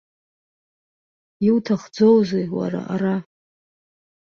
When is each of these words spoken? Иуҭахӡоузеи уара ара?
Иуҭахӡоузеи 1.47 2.45
уара 2.55 2.81
ара? 2.93 3.15